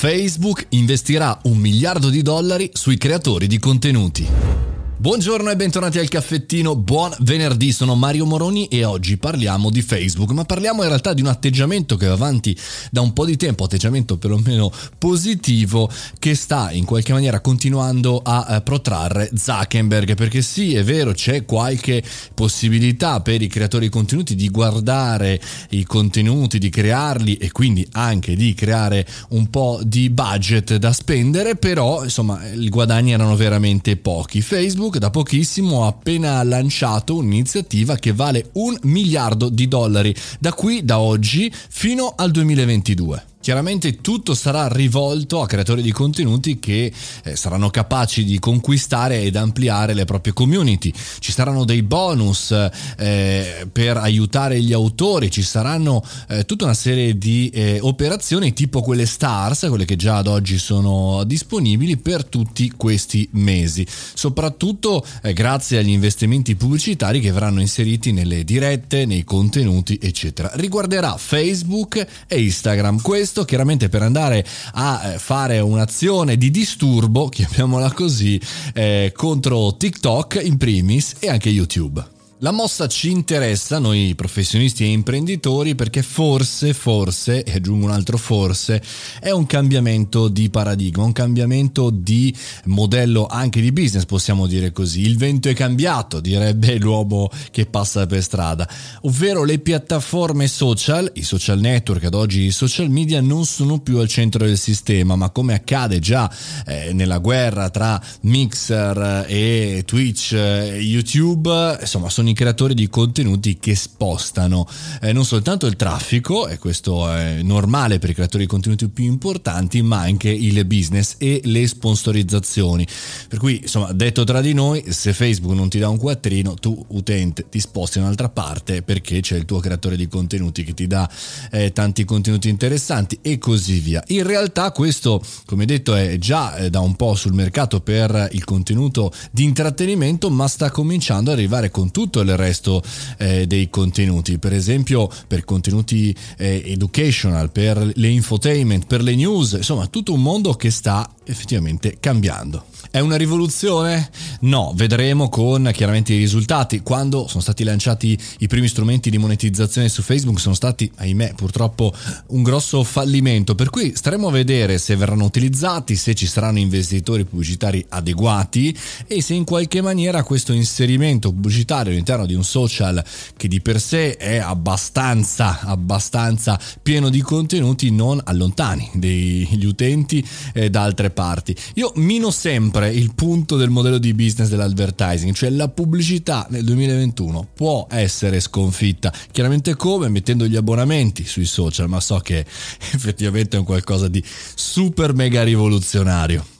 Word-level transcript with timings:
Facebook 0.00 0.66
investirà 0.68 1.36
un 1.46 1.56
miliardo 1.56 2.08
di 2.08 2.22
dollari 2.22 2.70
sui 2.72 2.96
creatori 2.96 3.48
di 3.48 3.58
contenuti. 3.58 4.67
Buongiorno 5.00 5.48
e 5.48 5.54
bentornati 5.54 6.00
al 6.00 6.08
caffettino, 6.08 6.74
buon 6.74 7.14
venerdì, 7.20 7.70
sono 7.70 7.94
Mario 7.94 8.26
Moroni 8.26 8.66
e 8.66 8.82
oggi 8.82 9.16
parliamo 9.16 9.70
di 9.70 9.80
Facebook, 9.80 10.32
ma 10.32 10.44
parliamo 10.44 10.82
in 10.82 10.88
realtà 10.88 11.14
di 11.14 11.20
un 11.20 11.28
atteggiamento 11.28 11.96
che 11.96 12.08
va 12.08 12.14
avanti 12.14 12.58
da 12.90 13.00
un 13.00 13.12
po' 13.12 13.24
di 13.24 13.36
tempo, 13.36 13.62
atteggiamento 13.62 14.18
perlomeno 14.18 14.72
positivo, 14.98 15.88
che 16.18 16.34
sta 16.34 16.72
in 16.72 16.84
qualche 16.84 17.12
maniera 17.12 17.38
continuando 17.38 18.20
a 18.24 18.56
eh, 18.56 18.60
protrarre 18.62 19.30
Zuckerberg, 19.32 20.16
perché 20.16 20.42
sì, 20.42 20.74
è 20.74 20.82
vero, 20.82 21.12
c'è 21.12 21.44
qualche 21.44 22.02
possibilità 22.34 23.20
per 23.20 23.40
i 23.40 23.46
creatori 23.46 23.84
di 23.84 23.92
contenuti 23.92 24.34
di 24.34 24.48
guardare 24.48 25.40
i 25.70 25.84
contenuti, 25.84 26.58
di 26.58 26.70
crearli 26.70 27.36
e 27.36 27.52
quindi 27.52 27.86
anche 27.92 28.34
di 28.34 28.52
creare 28.52 29.06
un 29.28 29.48
po' 29.48 29.78
di 29.80 30.10
budget 30.10 30.74
da 30.74 30.92
spendere, 30.92 31.54
però 31.54 32.02
insomma 32.02 32.44
i 32.52 32.68
guadagni 32.68 33.12
erano 33.12 33.36
veramente 33.36 33.96
pochi. 33.96 34.42
Facebook 34.42 34.86
Facebook 34.88 34.98
da 34.98 35.10
pochissimo 35.10 35.84
ha 35.84 35.88
appena 35.88 36.42
lanciato 36.42 37.16
un'iniziativa 37.16 37.96
che 37.96 38.12
vale 38.12 38.50
un 38.54 38.76
miliardo 38.82 39.50
di 39.50 39.68
dollari 39.68 40.14
da 40.40 40.52
qui, 40.52 40.84
da 40.84 40.98
oggi, 40.98 41.52
fino 41.68 42.14
al 42.16 42.30
2022. 42.30 43.24
Chiaramente 43.48 44.02
tutto 44.02 44.34
sarà 44.34 44.68
rivolto 44.68 45.40
a 45.40 45.46
creatori 45.46 45.80
di 45.80 45.90
contenuti 45.90 46.58
che 46.58 46.92
eh, 47.24 47.34
saranno 47.34 47.70
capaci 47.70 48.22
di 48.22 48.38
conquistare 48.38 49.22
ed 49.22 49.36
ampliare 49.36 49.94
le 49.94 50.04
proprie 50.04 50.34
community. 50.34 50.92
Ci 51.18 51.32
saranno 51.32 51.64
dei 51.64 51.82
bonus 51.82 52.50
eh, 52.98 53.66
per 53.72 53.96
aiutare 53.96 54.60
gli 54.60 54.74
autori, 54.74 55.30
ci 55.30 55.40
saranno 55.40 56.04
eh, 56.28 56.44
tutta 56.44 56.64
una 56.64 56.74
serie 56.74 57.16
di 57.16 57.48
eh, 57.48 57.78
operazioni 57.80 58.52
tipo 58.52 58.82
quelle 58.82 59.06
stars, 59.06 59.64
quelle 59.70 59.86
che 59.86 59.96
già 59.96 60.18
ad 60.18 60.26
oggi 60.26 60.58
sono 60.58 61.24
disponibili 61.24 61.96
per 61.96 62.26
tutti 62.26 62.70
questi 62.76 63.26
mesi. 63.32 63.86
Soprattutto 63.88 65.02
eh, 65.22 65.32
grazie 65.32 65.78
agli 65.78 65.88
investimenti 65.88 66.54
pubblicitari 66.54 67.18
che 67.18 67.32
verranno 67.32 67.62
inseriti 67.62 68.12
nelle 68.12 68.44
dirette, 68.44 69.06
nei 69.06 69.24
contenuti, 69.24 69.98
eccetera. 70.02 70.50
Riguarderà 70.52 71.16
Facebook 71.16 72.06
e 72.26 72.42
Instagram. 72.42 73.00
Questo 73.00 73.36
questo 73.38 73.44
chiaramente 73.44 73.88
per 73.88 74.02
andare 74.02 74.44
a 74.72 75.12
eh, 75.12 75.18
fare 75.18 75.60
un'azione 75.60 76.36
di 76.36 76.50
disturbo, 76.50 77.28
chiamiamola 77.30 77.92
così, 77.92 78.40
eh, 78.74 79.12
contro 79.14 79.76
TikTok 79.76 80.40
in 80.42 80.56
primis 80.56 81.14
e 81.20 81.28
anche 81.28 81.48
YouTube. 81.48 82.17
La 82.40 82.52
mossa 82.52 82.86
ci 82.86 83.10
interessa, 83.10 83.80
noi 83.80 84.14
professionisti 84.14 84.84
e 84.84 84.92
imprenditori, 84.92 85.74
perché 85.74 86.02
forse, 86.02 86.72
forse, 86.72 87.42
e 87.42 87.54
aggiungo 87.54 87.86
un 87.86 87.90
altro 87.90 88.16
forse, 88.16 88.80
è 89.18 89.30
un 89.30 89.44
cambiamento 89.44 90.28
di 90.28 90.48
paradigma, 90.48 91.02
un 91.02 91.10
cambiamento 91.10 91.90
di 91.90 92.32
modello 92.66 93.26
anche 93.26 93.60
di 93.60 93.72
business, 93.72 94.04
possiamo 94.04 94.46
dire 94.46 94.70
così. 94.70 95.00
Il 95.00 95.16
vento 95.16 95.48
è 95.48 95.52
cambiato, 95.52 96.20
direbbe 96.20 96.78
l'uomo 96.78 97.28
che 97.50 97.66
passa 97.66 98.06
per 98.06 98.22
strada, 98.22 98.68
ovvero 99.00 99.42
le 99.42 99.58
piattaforme 99.58 100.46
social, 100.46 101.10
i 101.14 101.24
social 101.24 101.58
network, 101.58 102.04
ad 102.04 102.14
oggi 102.14 102.42
i 102.42 102.52
social 102.52 102.88
media, 102.88 103.20
non 103.20 103.46
sono 103.46 103.80
più 103.80 103.98
al 103.98 104.06
centro 104.06 104.46
del 104.46 104.58
sistema, 104.58 105.16
ma 105.16 105.30
come 105.30 105.54
accade 105.54 105.98
già 105.98 106.32
eh, 106.64 106.92
nella 106.92 107.18
guerra 107.18 107.68
tra 107.68 108.00
Mixer 108.20 109.24
e 109.26 109.82
Twitch, 109.84 110.34
e 110.34 110.78
YouTube, 110.78 111.78
insomma, 111.80 112.08
sono 112.08 112.26
i 112.28 112.34
creatori 112.34 112.74
di 112.74 112.88
contenuti 112.88 113.58
che 113.58 113.74
spostano 113.74 114.68
eh, 115.00 115.12
non 115.12 115.24
soltanto 115.24 115.66
il 115.66 115.76
traffico, 115.76 116.48
e 116.48 116.58
questo 116.58 117.10
è 117.10 117.42
normale 117.42 117.98
per 117.98 118.10
i 118.10 118.14
creatori 118.14 118.44
di 118.44 118.48
contenuti 118.48 118.88
più 118.88 119.04
importanti, 119.04 119.82
ma 119.82 120.00
anche 120.00 120.28
il 120.30 120.64
business 120.64 121.16
e 121.18 121.40
le 121.44 121.66
sponsorizzazioni. 121.66 122.86
Per 123.28 123.38
cui, 123.38 123.60
insomma, 123.62 123.92
detto 123.92 124.24
tra 124.24 124.40
di 124.40 124.52
noi, 124.52 124.84
se 124.88 125.12
Facebook 125.12 125.54
non 125.54 125.68
ti 125.68 125.78
dà 125.78 125.88
un 125.88 125.98
quattrino, 125.98 126.54
tu 126.54 126.84
utente 126.88 127.46
ti 127.48 127.60
sposti 127.60 127.98
in 127.98 128.04
un'altra 128.04 128.28
parte 128.28 128.82
perché 128.82 129.20
c'è 129.20 129.36
il 129.36 129.44
tuo 129.44 129.60
creatore 129.60 129.96
di 129.96 130.08
contenuti 130.08 130.64
che 130.64 130.74
ti 130.74 130.86
dà 130.86 131.08
eh, 131.50 131.72
tanti 131.72 132.04
contenuti 132.04 132.48
interessanti 132.48 133.18
e 133.22 133.38
così 133.38 133.78
via. 133.80 134.02
In 134.08 134.24
realtà 134.24 134.70
questo, 134.72 135.22
come 135.44 135.64
detto, 135.64 135.94
è 135.94 136.18
già 136.18 136.56
eh, 136.56 136.70
da 136.70 136.80
un 136.80 136.96
po' 136.96 137.14
sul 137.14 137.32
mercato 137.32 137.80
per 137.80 138.28
il 138.32 138.44
contenuto 138.44 139.12
di 139.30 139.44
intrattenimento, 139.44 140.30
ma 140.30 140.46
sta 140.48 140.70
cominciando 140.70 141.30
ad 141.30 141.38
arrivare 141.38 141.70
con 141.70 141.90
tutto 141.90 142.17
tutto 142.18 142.32
il 142.32 142.36
resto 142.36 142.82
eh, 143.18 143.46
dei 143.46 143.70
contenuti, 143.70 144.38
per 144.38 144.52
esempio 144.52 145.08
per 145.26 145.44
contenuti 145.44 146.14
eh, 146.36 146.62
educational, 146.66 147.50
per 147.50 147.92
le 147.94 148.08
infotainment, 148.08 148.86
per 148.86 149.02
le 149.02 149.14
news, 149.14 149.52
insomma 149.52 149.86
tutto 149.86 150.12
un 150.12 150.22
mondo 150.22 150.54
che 150.54 150.70
sta 150.70 151.08
effettivamente 151.24 151.98
cambiando. 152.00 152.64
È 152.90 153.00
una 153.00 153.16
rivoluzione? 153.16 154.10
No, 154.40 154.72
vedremo 154.74 155.28
con 155.28 155.70
chiaramente 155.74 156.14
i 156.14 156.18
risultati. 156.18 156.80
Quando 156.80 157.28
sono 157.28 157.42
stati 157.42 157.62
lanciati 157.62 158.18
i 158.38 158.46
primi 158.46 158.66
strumenti 158.66 159.10
di 159.10 159.18
monetizzazione 159.18 159.90
su 159.90 160.00
Facebook 160.00 160.40
sono 160.40 160.54
stati, 160.54 160.90
ahimè, 160.96 161.34
purtroppo 161.34 161.92
un 162.28 162.42
grosso 162.42 162.82
fallimento, 162.84 163.54
per 163.54 163.68
cui 163.68 163.94
staremo 163.94 164.28
a 164.28 164.32
vedere 164.32 164.78
se 164.78 164.96
verranno 164.96 165.24
utilizzati, 165.24 165.96
se 165.96 166.14
ci 166.14 166.26
saranno 166.26 166.60
investitori 166.60 167.24
pubblicitari 167.24 167.84
adeguati 167.90 168.76
e 169.06 169.20
se 169.20 169.34
in 169.34 169.44
qualche 169.44 169.82
maniera 169.82 170.22
questo 170.22 170.52
inserimento 170.54 171.30
pubblicitario 171.30 171.92
all'interno 172.08 172.26
di 172.26 172.34
un 172.34 172.44
social 172.44 173.04
che 173.36 173.48
di 173.48 173.60
per 173.60 173.80
sé 173.80 174.16
è 174.16 174.38
abbastanza, 174.38 175.60
abbastanza 175.60 176.58
pieno 176.82 177.10
di 177.10 177.20
contenuti 177.20 177.90
non 177.90 178.20
allontani 178.24 178.90
degli 178.94 179.64
utenti 179.64 180.26
eh, 180.54 180.70
da 180.70 180.82
altre 180.82 181.10
parti. 181.10 181.54
Io 181.74 181.92
mino 181.96 182.30
sempre 182.30 182.90
il 182.90 183.14
punto 183.14 183.56
del 183.56 183.70
modello 183.70 183.98
di 183.98 184.14
business 184.14 184.48
dell'advertising, 184.48 185.34
cioè 185.34 185.50
la 185.50 185.68
pubblicità 185.68 186.46
nel 186.50 186.64
2021 186.64 187.48
può 187.54 187.86
essere 187.90 188.40
sconfitta. 188.40 189.12
Chiaramente 189.30 189.74
come? 189.74 190.08
Mettendo 190.08 190.46
gli 190.46 190.56
abbonamenti 190.56 191.26
sui 191.26 191.46
social, 191.46 191.88
ma 191.88 192.00
so 192.00 192.18
che 192.18 192.38
effettivamente 192.92 193.56
è 193.56 193.58
un 193.60 193.66
qualcosa 193.66 194.08
di 194.08 194.22
super 194.54 195.12
mega 195.12 195.42
rivoluzionario. 195.42 196.56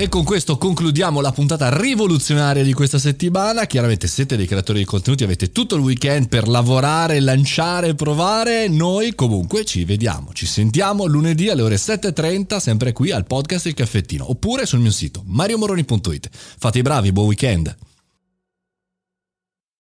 E 0.00 0.08
con 0.08 0.22
questo 0.22 0.58
concludiamo 0.58 1.20
la 1.20 1.32
puntata 1.32 1.76
rivoluzionaria 1.76 2.62
di 2.62 2.72
questa 2.72 3.00
settimana. 3.00 3.66
Chiaramente 3.66 4.06
siete 4.06 4.36
dei 4.36 4.46
creatori 4.46 4.78
di 4.78 4.84
contenuti, 4.84 5.24
avete 5.24 5.50
tutto 5.50 5.74
il 5.74 5.80
weekend 5.80 6.28
per 6.28 6.46
lavorare, 6.46 7.18
lanciare, 7.18 7.96
provare. 7.96 8.68
Noi 8.68 9.16
comunque 9.16 9.64
ci 9.64 9.82
vediamo, 9.84 10.32
ci 10.34 10.46
sentiamo 10.46 11.04
lunedì 11.06 11.48
alle 11.50 11.62
ore 11.62 11.74
7.30, 11.74 12.58
sempre 12.58 12.92
qui 12.92 13.10
al 13.10 13.26
podcast 13.26 13.66
Il 13.66 13.74
Caffettino, 13.74 14.30
oppure 14.30 14.66
sul 14.66 14.78
mio 14.78 14.92
sito 14.92 15.24
mariomoroni.it. 15.26 16.30
Fate 16.32 16.78
i 16.78 16.82
bravi, 16.82 17.10
buon 17.10 17.26
weekend! 17.26 17.87